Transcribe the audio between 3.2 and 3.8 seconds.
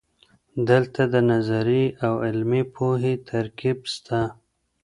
ترکیب